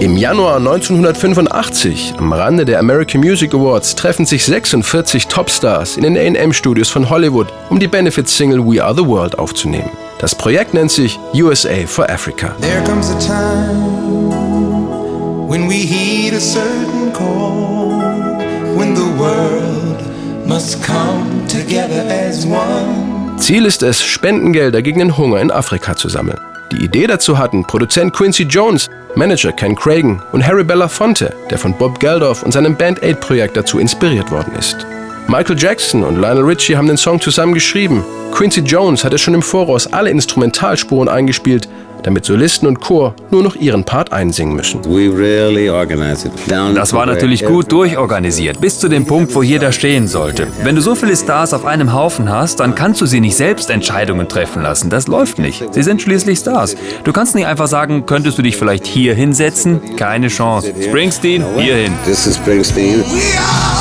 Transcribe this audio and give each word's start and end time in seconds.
Im 0.00 0.16
Januar 0.16 0.56
1985, 0.56 2.14
am 2.16 2.32
Rande 2.32 2.64
der 2.64 2.78
American 2.78 3.20
Music 3.20 3.52
Awards, 3.52 3.94
treffen 3.94 4.24
sich 4.24 4.46
46 4.46 5.26
Topstars 5.26 5.98
in 5.98 6.04
den 6.04 6.16
A&M-Studios 6.16 6.88
von 6.88 7.10
Hollywood, 7.10 7.48
um 7.68 7.78
die 7.78 7.86
Benefit-Single 7.86 8.60
We 8.64 8.82
Are 8.82 8.94
the 8.96 9.06
World 9.06 9.38
aufzunehmen. 9.38 9.90
Das 10.18 10.34
Projekt 10.34 10.72
nennt 10.72 10.90
sich 10.90 11.18
USA 11.34 11.86
for 11.86 12.08
Africa. 12.08 12.56
There 12.62 12.82
comes 12.82 13.10
a 13.10 13.18
time 13.18 14.30
when 15.46 15.68
we 15.68 15.74
heed 15.74 16.32
a 16.32 16.40
certain 16.40 17.12
call, 17.12 18.38
when 18.78 18.96
the 18.96 19.02
world 19.18 19.98
must 20.46 20.82
come 20.82 21.46
together 21.46 22.06
as 22.08 22.46
one. 22.46 23.36
Ziel 23.36 23.66
ist 23.66 23.82
es, 23.82 24.02
Spendengelder 24.02 24.80
gegen 24.80 25.00
den 25.00 25.18
Hunger 25.18 25.42
in 25.42 25.50
Afrika 25.50 25.94
zu 25.94 26.08
sammeln. 26.08 26.38
Die 26.72 26.84
Idee 26.84 27.08
dazu 27.08 27.36
hatten 27.36 27.64
Produzent 27.64 28.12
Quincy 28.12 28.44
Jones, 28.44 28.88
Manager 29.16 29.50
Ken 29.50 29.74
Cragen 29.74 30.22
und 30.32 30.46
Harry 30.46 30.62
Belafonte, 30.62 31.34
der 31.50 31.58
von 31.58 31.76
Bob 31.76 31.98
Geldof 31.98 32.44
und 32.44 32.52
seinem 32.52 32.76
Band 32.76 33.02
Aid 33.02 33.20
Projekt 33.20 33.56
dazu 33.56 33.80
inspiriert 33.80 34.30
worden 34.30 34.54
ist. 34.56 34.86
Michael 35.28 35.56
Jackson 35.58 36.02
und 36.02 36.16
Lionel 36.16 36.44
Richie 36.44 36.76
haben 36.76 36.88
den 36.88 36.96
Song 36.96 37.20
zusammen 37.20 37.54
geschrieben. 37.54 38.04
Quincy 38.32 38.60
Jones 38.60 39.04
hatte 39.04 39.18
schon 39.18 39.34
im 39.34 39.42
Voraus 39.42 39.86
alle 39.86 40.10
Instrumentalspuren 40.10 41.08
eingespielt, 41.08 41.68
damit 42.02 42.24
Solisten 42.24 42.66
und 42.66 42.80
Chor 42.80 43.14
nur 43.30 43.42
noch 43.42 43.54
ihren 43.56 43.84
Part 43.84 44.12
einsingen 44.12 44.56
müssen. 44.56 44.80
Das 46.74 46.92
war 46.92 47.06
natürlich 47.06 47.44
gut 47.44 47.70
durchorganisiert, 47.70 48.60
bis 48.60 48.78
zu 48.78 48.88
dem 48.88 49.06
Punkt, 49.06 49.34
wo 49.34 49.42
jeder 49.42 49.70
stehen 49.72 50.08
sollte. 50.08 50.46
Wenn 50.62 50.76
du 50.76 50.82
so 50.82 50.94
viele 50.94 51.14
Stars 51.14 51.52
auf 51.52 51.64
einem 51.66 51.92
Haufen 51.92 52.30
hast, 52.30 52.60
dann 52.60 52.74
kannst 52.74 53.00
du 53.00 53.06
sie 53.06 53.20
nicht 53.20 53.36
selbst 53.36 53.70
Entscheidungen 53.70 54.28
treffen 54.28 54.62
lassen. 54.62 54.90
Das 54.90 55.06
läuft 55.08 55.38
nicht. 55.38 55.62
Sie 55.74 55.82
sind 55.82 56.00
schließlich 56.02 56.38
Stars. 56.38 56.74
Du 57.04 57.12
kannst 57.12 57.34
nicht 57.34 57.46
einfach 57.46 57.68
sagen, 57.68 58.06
könntest 58.06 58.38
du 58.38 58.42
dich 58.42 58.56
vielleicht 58.56 58.86
hier 58.86 59.14
hinsetzen? 59.14 59.96
Keine 59.96 60.28
Chance. 60.28 60.72
Springsteen, 60.82 61.44
hierhin. 61.58 61.92
This 62.06 62.26
is 62.26 62.36
Springsteen. 62.36 63.00
We 63.00 63.38
are 63.38 63.79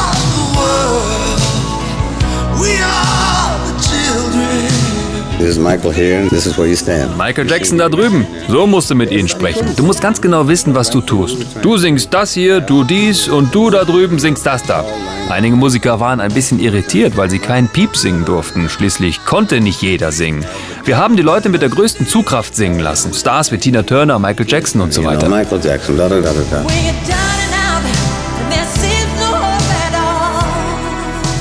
This 5.40 5.52
is 5.52 5.58
Michael 5.58 5.94
here. 5.94 6.28
This 6.30 6.45
is 6.45 6.58
where 6.58 6.68
you 6.68 6.76
stand. 6.76 7.18
Michael 7.18 7.48
Jackson 7.48 7.78
da 7.78 7.88
drüben. 7.88 8.28
So 8.50 8.68
musst 8.68 8.90
du 8.90 8.95
mit 8.95 9.09
ihnen 9.09 9.30
sprechen. 9.30 9.66
Du 9.78 9.84
musst 9.84 10.02
ganz 10.02 10.20
genau 10.20 10.50
wissen, 10.50 10.76
was 10.76 10.90
du 10.90 11.00
tust. 11.00 11.38
Du 11.62 11.78
singst 11.78 12.14
das 12.14 12.34
hier, 12.34 12.59
du 12.59 12.84
dies 12.84 13.30
und 13.30 13.56
du 13.56 13.70
da 13.70 13.86
drüben 13.86 14.20
singst 14.20 14.45
das 14.45 14.64
da. 14.64 14.84
Einige 15.30 15.56
Musiker 15.56 16.02
waren 16.02 16.20
ein 16.20 16.34
bisschen 16.34 16.60
irritiert, 16.60 17.16
weil 17.16 17.30
sie 17.30 17.40
keinen 17.40 17.70
Piep 17.70 17.95
singen 17.95 18.26
durften. 18.26 18.67
Schließlich 18.67 19.23
konnte 19.23 19.62
nicht 19.62 19.82
jeder 19.82 20.12
singen. 20.12 20.44
Wir 20.84 20.98
haben 20.98 21.16
die 21.16 21.23
Leute 21.23 21.48
mit 21.48 21.62
der 21.62 21.70
größten 21.70 22.06
Zugkraft 22.06 22.54
singen 22.54 22.80
lassen. 22.82 23.14
Stars 23.14 23.50
wie 23.54 23.58
Tina 23.58 23.84
Turner, 23.84 24.20
Michael 24.20 24.45
Jackson 24.45 24.82
und 24.82 24.94
so 24.94 25.02
You 25.02 25.08
know, 25.08 25.16
weiter. 25.16 25.30
Michael 25.30 25.62
Jackson. 25.64 25.98
Da, 25.98 26.10
da, 26.10 26.20
da, 26.20 26.32
da, 26.52 26.66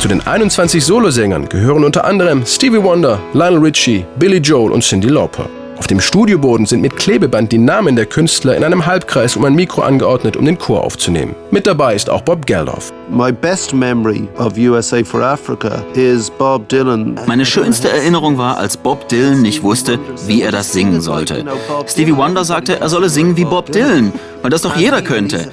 Zu 0.09 0.14
den 0.14 0.27
21 0.27 0.83
Solosängern 0.87 1.51
gehören 1.51 1.84
unter 1.84 2.06
anderem 2.06 2.47
Stevie 2.47 2.83
Wonder, 2.83 3.20
Lionel 3.34 3.59
Richie, 3.59 4.06
Billy 4.19 4.39
Joel 4.39 4.73
und 4.73 4.83
Cyndi 4.83 5.09
Lauper. 5.09 5.51
Auf 5.77 5.87
dem 5.87 6.01
Studioboden 6.01 6.64
sind 6.64 6.81
mit 6.81 6.97
Klebeband 6.97 7.53
die 7.53 7.59
Namen 7.59 7.95
der 7.95 8.06
Künstler 8.06 8.56
in 8.56 8.64
einem 8.64 8.86
Halbkreis 8.86 9.36
um 9.36 9.45
ein 9.45 9.55
Mikro 9.55 9.83
angeordnet, 9.83 10.39
um 10.39 10.47
den 10.47 10.59
Chor 10.59 10.83
aufzunehmen. 10.83 11.34
Mit 11.51 11.67
dabei 11.67 11.95
ist 11.95 12.09
auch 12.09 12.23
Bob 12.23 12.47
Geldof. 12.47 12.91
My 13.11 13.31
best 13.31 13.75
memory 13.75 14.27
of 14.39 14.56
USA 14.56 15.05
for 15.05 15.23
Africa 15.23 15.84
is 15.92 16.31
Bob 16.31 16.69
Dylan. 16.70 17.20
Meine 17.27 17.45
schönste 17.45 17.91
Erinnerung 17.91 18.39
war, 18.39 18.56
als 18.56 18.79
Bob 18.79 19.09
Dylan 19.09 19.42
nicht 19.42 19.62
wusste, 19.62 19.98
wie 20.27 20.41
er 20.41 20.53
das 20.53 20.73
singen 20.73 21.03
sollte. 21.03 21.45
Stevie 21.86 22.17
Wonder 22.17 22.45
sagte, 22.45 22.81
er 22.81 22.89
solle 22.89 23.11
singen 23.11 23.36
wie 23.36 23.45
Bob 23.45 23.70
Dylan, 23.70 24.12
weil 24.42 24.50
das 24.50 24.62
doch 24.62 24.77
jeder 24.77 25.03
könnte. 25.03 25.50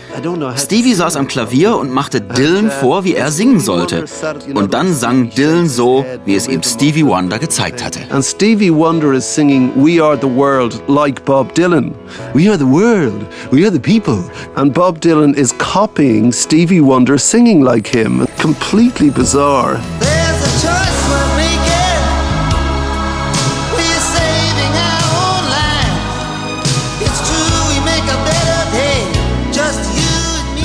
Stevie 0.57 0.93
saß 0.93 1.15
am 1.15 1.27
Klavier 1.27 1.77
und 1.77 1.91
machte 1.91 2.21
Dylan 2.21 2.71
vor, 2.71 3.03
wie 3.03 3.15
er 3.15 3.31
singen 3.31 3.59
sollte. 3.59 4.05
Und 4.53 4.73
dann 4.73 4.93
sang 4.93 5.29
Dylan 5.29 5.67
so, 5.67 6.05
wie 6.25 6.35
es 6.35 6.47
ihm 6.47 6.63
Stevie 6.63 7.05
Wonder 7.05 7.39
gezeigt 7.39 7.83
hatte. 7.83 7.99
And 8.09 8.23
Stevie 8.23 8.73
Wonder 8.73 9.13
is 9.13 9.25
singing 9.25 9.71
We 9.75 10.03
Are 10.03 10.17
the 10.19 10.27
World 10.27 10.81
like 10.87 11.23
Bob 11.25 11.53
Dylan. 11.55 11.93
We 12.33 12.49
are 12.49 12.57
the 12.57 12.65
world. 12.65 13.25
We 13.51 13.65
are 13.65 13.71
the 13.71 13.79
people. 13.79 14.23
And 14.55 14.73
Bob 14.73 14.99
Dylan 14.99 15.35
is 15.35 15.53
copying 15.57 16.31
Stevie 16.31 16.81
Wonder 16.81 17.17
singing 17.17 17.61
like 17.61 17.87
him. 17.87 18.27
Completely 18.39 19.09
bizarre. 19.09 19.79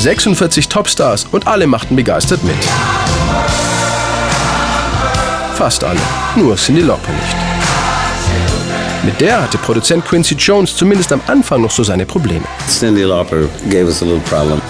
46 0.01 0.71
Topstars 0.71 1.27
und 1.31 1.47
alle 1.47 1.67
machten 1.67 1.95
begeistert 1.95 2.43
mit. 2.43 2.57
Fast 5.55 5.85
alle, 5.85 6.01
nur 6.37 6.57
Cyndi 6.57 6.81
Lauper 6.81 7.13
nicht. 7.13 7.37
Mit 9.05 9.21
der 9.21 9.43
hatte 9.43 9.59
Produzent 9.59 10.07
Quincy 10.07 10.37
Jones 10.37 10.75
zumindest 10.75 11.13
am 11.13 11.21
Anfang 11.27 11.61
noch 11.61 11.71
so 11.71 11.83
seine 11.83 12.07
Probleme. 12.07 12.45
Cindy 12.67 13.03
Lauper 13.03 13.43
gave 13.69 13.89
us 13.89 14.01
a 14.01 14.07
little 14.07 14.21
problem. 14.21 14.63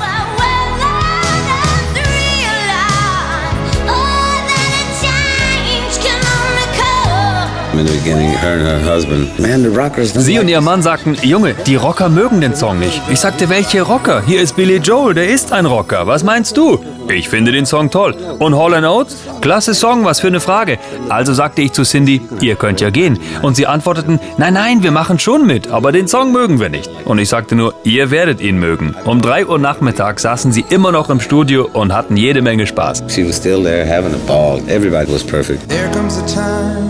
Sie 10.04 10.38
und 10.38 10.48
ihr 10.48 10.60
Mann 10.60 10.82
sagten, 10.82 11.16
Junge, 11.22 11.54
die 11.66 11.76
Rocker 11.76 12.08
mögen 12.08 12.40
den 12.40 12.54
Song 12.54 12.78
nicht. 12.78 13.00
Ich 13.10 13.20
sagte, 13.20 13.48
welche 13.48 13.82
Rocker? 13.82 14.22
Hier 14.26 14.42
ist 14.42 14.56
Billy 14.56 14.76
Joel, 14.76 15.14
der 15.14 15.28
ist 15.28 15.52
ein 15.52 15.66
Rocker. 15.66 16.06
Was 16.06 16.24
meinst 16.24 16.56
du? 16.56 16.78
Ich 17.08 17.28
finde 17.28 17.52
den 17.52 17.66
Song 17.66 17.90
toll. 17.90 18.14
Und 18.38 18.56
Hall 18.56 18.84
Oates? 18.84 19.16
Klasse 19.40 19.74
Song, 19.74 20.04
was 20.04 20.20
für 20.20 20.28
eine 20.28 20.40
Frage. 20.40 20.78
Also 21.08 21.34
sagte 21.34 21.62
ich 21.62 21.72
zu 21.72 21.82
Cindy, 21.82 22.20
ihr 22.40 22.56
könnt 22.56 22.80
ja 22.80 22.90
gehen. 22.90 23.18
Und 23.42 23.56
sie 23.56 23.66
antworteten, 23.66 24.20
nein, 24.38 24.54
nein, 24.54 24.82
wir 24.82 24.90
machen 24.92 25.18
schon 25.18 25.46
mit, 25.46 25.68
aber 25.68 25.92
den 25.92 26.06
Song 26.08 26.32
mögen 26.32 26.60
wir 26.60 26.68
nicht. 26.68 26.90
Und 27.04 27.18
ich 27.18 27.28
sagte 27.28 27.56
nur, 27.56 27.74
ihr 27.84 28.10
werdet 28.10 28.40
ihn 28.40 28.58
mögen. 28.58 28.94
Um 29.04 29.20
3 29.20 29.46
Uhr 29.46 29.58
Nachmittag 29.58 30.20
saßen 30.20 30.52
sie 30.52 30.64
immer 30.68 30.92
noch 30.92 31.10
im 31.10 31.20
Studio 31.20 31.68
und 31.72 31.92
hatten 31.92 32.16
jede 32.16 32.42
Menge 32.42 32.66
Spaß. 32.66 33.04
She 33.08 33.26
was 33.26 33.36
still 33.36 33.62
there 33.62 33.86
having 33.86 34.14
a 34.14 34.26
ball. 34.26 34.60
Everybody 34.68 35.12
was 35.12 35.24
perfect. 35.24 35.68
There 35.68 35.90
comes 35.90 36.18
a 36.18 36.26
time 36.26 36.89